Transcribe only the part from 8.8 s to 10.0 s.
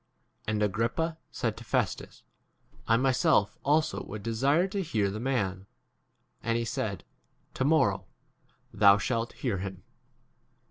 shalt hear him.